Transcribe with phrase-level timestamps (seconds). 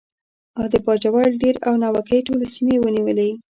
[0.57, 3.31] او د باجوړ، دیر او ناوګۍ ټولې سیمې یې ونیولې.